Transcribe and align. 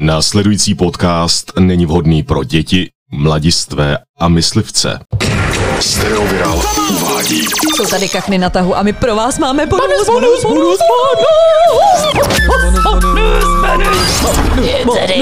Následující 0.00 0.74
podcast 0.74 1.52
není 1.58 1.86
vhodný 1.86 2.22
pro 2.22 2.44
děti, 2.44 2.88
mladistvé 3.12 3.98
a 4.18 4.28
myslivce. 4.28 4.98
Stereoviral 5.80 6.62
uvádí. 6.90 7.40
Jsou 7.76 7.86
tady 7.90 8.08
kachny 8.08 8.38
na 8.38 8.50
tahu 8.50 8.76
a 8.76 8.82
my 8.82 8.92
pro 8.92 9.16
vás 9.16 9.38
máme 9.38 9.66
bonus, 9.66 10.06
bonus, 10.06 10.42
bonus, 10.42 10.78
bonus, 10.88 12.02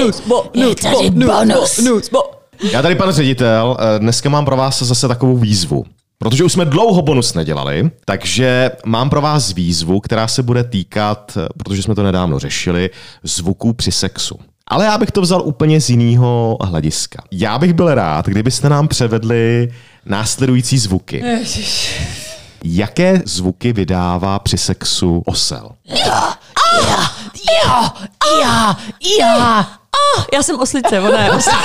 bonus, 0.03 0.21
bonus, 0.27 0.53
Já 2.71 2.81
tady, 2.81 2.95
pan 2.95 3.11
ředitel, 3.11 3.77
eh, 3.79 3.99
dneska 3.99 4.29
mám 4.29 4.45
pro 4.45 4.57
vás 4.57 4.81
zase 4.81 5.07
takovou 5.07 5.37
výzvu. 5.37 5.85
Protože 6.17 6.43
už 6.43 6.53
jsme 6.53 6.65
dlouho 6.65 7.01
bonus 7.01 7.33
nedělali, 7.33 7.91
takže 8.05 8.71
mám 8.85 9.09
pro 9.09 9.21
vás 9.21 9.53
výzvu, 9.53 9.99
která 9.99 10.27
se 10.27 10.43
bude 10.43 10.63
týkat, 10.63 11.37
eh, 11.37 11.47
protože 11.57 11.83
jsme 11.83 11.95
to 11.95 12.03
nedávno 12.03 12.39
řešili, 12.39 12.89
zvuků 13.23 13.73
při 13.73 13.91
sexu. 13.91 14.39
Ale 14.73 14.85
já 14.85 14.97
bych 14.97 15.11
to 15.11 15.21
vzal 15.21 15.41
úplně 15.41 15.81
z 15.81 15.89
jiného 15.89 16.57
hlediska. 16.61 17.23
Já 17.31 17.59
bych 17.59 17.73
byl 17.73 17.95
rád, 17.95 18.25
kdybyste 18.25 18.69
nám 18.69 18.87
převedli 18.87 19.73
následující 20.05 20.77
zvuky. 20.77 21.23
Jaké 22.63 23.21
zvuky 23.25 23.73
vydává 23.73 24.39
při 24.39 24.57
sexu 24.57 25.23
osel? 25.25 25.71
Já, 25.85 26.37
já, 28.41 28.77
já. 29.19 29.67
Já 30.33 30.43
jsem 30.43 30.59
oslice, 30.59 30.99
ona 30.99 31.23
je 31.23 31.31
oslice. 31.31 31.57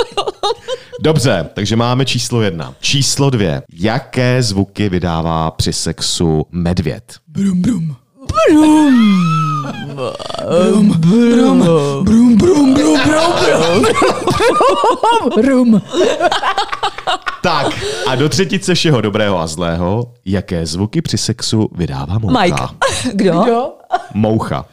Dobře, 1.02 1.48
takže 1.54 1.76
máme 1.76 2.04
číslo 2.04 2.42
jedna. 2.42 2.74
Číslo 2.80 3.30
dvě. 3.30 3.62
Jaké 3.72 4.42
zvuky 4.42 4.88
vydává 4.88 5.50
při 5.50 5.72
sexu 5.72 6.46
medvěd? 6.50 7.14
Brum, 7.28 7.62
brum. 7.62 7.96
Brum. 8.50 9.16
Brum, 9.94 10.90
brum, 11.00 11.60
brum, 12.04 12.36
brum, 12.36 12.74
brum, 12.74 12.74
brum, 12.74 13.82
brum, 14.34 15.30
brum. 15.36 15.82
Tak, 17.42 17.66
a 18.06 18.14
do 18.14 18.28
třetice 18.28 18.74
všeho 18.74 19.00
dobrého 19.00 19.40
a 19.40 19.46
zlého, 19.46 20.12
jaké 20.24 20.66
zvuky 20.66 21.02
při 21.02 21.18
sexu 21.18 21.68
vydává 21.72 22.18
moucha? 22.18 22.40
Mike. 22.42 22.62
Kdo? 23.12 23.32
Jo? 23.32 23.72
Moucha. 24.14 24.64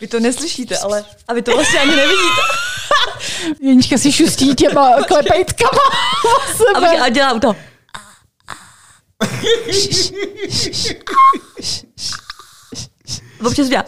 Vy 0.00 0.06
to 0.06 0.20
neslyšíte, 0.20 0.78
ale... 0.78 1.04
A 1.28 1.34
vy 1.34 1.42
to 1.42 1.54
vlastně 1.54 1.80
ani 1.80 1.96
nevidíte. 1.96 2.40
Jenička 3.60 3.98
si 3.98 4.12
šustí 4.12 4.54
těma 4.54 4.90
klepejtkama 5.08 5.80
A, 6.74 7.04
a 7.04 7.08
dělám 7.08 7.40
to. 7.40 7.56
Občas 13.46 13.68
dělá. 13.68 13.84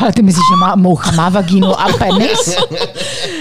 Ale 0.00 0.12
ty 0.12 0.22
myslíš, 0.22 0.42
že 0.50 0.56
má 0.56 0.76
moucha 0.76 1.10
má 1.10 1.28
vagínu 1.28 1.80
a 1.80 1.92
penis? 1.92 2.56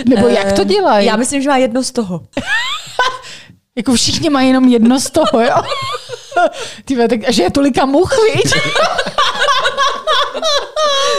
Nebo 0.10 0.28
jak 0.28 0.52
to 0.54 0.64
dělají? 0.64 1.08
Já 1.08 1.16
myslím, 1.16 1.42
že 1.42 1.50
má 1.50 1.58
jedno 1.58 1.84
z 1.84 1.92
toho. 1.92 2.22
Jako 3.78 3.94
všichni 3.94 4.30
mají 4.30 4.48
jenom 4.48 4.68
jedno 4.68 5.00
z 5.00 5.10
toho, 5.10 5.42
jo? 5.42 5.56
Ty 6.86 6.96
tak, 6.96 7.20
a 7.28 7.32
že 7.32 7.44
je 7.44 7.52
tolika 7.52 7.86
much, 7.86 8.14
víš? 8.34 8.52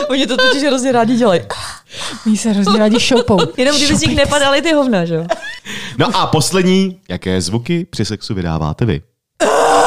Oni 0.08 0.26
to 0.26 0.36
totiž 0.36 0.62
hrozně 0.62 0.92
rádi 0.92 1.16
dělají. 1.16 1.40
Oni 2.26 2.36
se 2.36 2.50
hrozně 2.50 2.78
rádi 2.78 3.00
šoupou. 3.00 3.38
Jenom 3.56 3.76
kdyby 3.76 3.96
z 3.96 4.00
nich 4.00 4.16
nepadaly 4.16 4.62
ty 4.62 4.72
hovna, 4.72 5.04
že 5.04 5.14
jo? 5.14 5.26
No 5.98 6.16
a 6.16 6.26
poslední, 6.26 7.00
jaké 7.08 7.40
zvuky 7.40 7.86
při 7.90 8.04
sexu 8.04 8.34
vydáváte 8.34 8.84
vy? 8.84 9.02